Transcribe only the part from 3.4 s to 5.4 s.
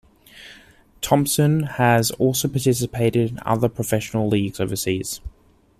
other professional leagues overseas.